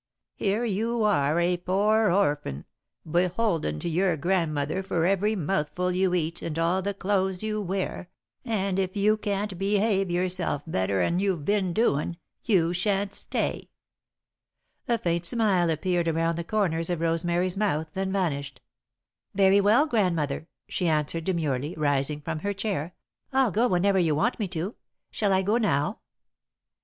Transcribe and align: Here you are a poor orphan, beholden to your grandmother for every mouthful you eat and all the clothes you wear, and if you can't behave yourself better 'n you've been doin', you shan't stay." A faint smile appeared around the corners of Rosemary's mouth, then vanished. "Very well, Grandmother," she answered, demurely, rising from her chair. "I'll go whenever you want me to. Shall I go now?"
Here 0.33 0.65
you 0.65 1.03
are 1.03 1.39
a 1.39 1.57
poor 1.57 2.09
orphan, 2.09 2.65
beholden 3.07 3.79
to 3.81 3.87
your 3.87 4.17
grandmother 4.17 4.81
for 4.81 5.05
every 5.05 5.35
mouthful 5.35 5.91
you 5.91 6.15
eat 6.15 6.41
and 6.41 6.57
all 6.57 6.81
the 6.81 6.95
clothes 6.95 7.43
you 7.43 7.61
wear, 7.61 8.09
and 8.43 8.79
if 8.79 8.95
you 8.95 9.15
can't 9.15 9.59
behave 9.59 10.09
yourself 10.09 10.63
better 10.65 11.01
'n 11.01 11.19
you've 11.19 11.45
been 11.45 11.71
doin', 11.71 12.17
you 12.43 12.73
shan't 12.73 13.13
stay." 13.13 13.69
A 14.87 14.97
faint 14.97 15.27
smile 15.27 15.69
appeared 15.69 16.07
around 16.07 16.35
the 16.35 16.43
corners 16.43 16.89
of 16.89 16.99
Rosemary's 16.99 17.55
mouth, 17.55 17.91
then 17.93 18.11
vanished. 18.11 18.59
"Very 19.35 19.61
well, 19.61 19.85
Grandmother," 19.85 20.47
she 20.67 20.87
answered, 20.87 21.25
demurely, 21.25 21.75
rising 21.77 22.21
from 22.21 22.39
her 22.39 22.53
chair. 22.53 22.95
"I'll 23.31 23.51
go 23.51 23.67
whenever 23.67 23.99
you 23.99 24.15
want 24.15 24.39
me 24.39 24.47
to. 24.47 24.73
Shall 25.11 25.31
I 25.31 25.43
go 25.43 25.57
now?" 25.57 25.99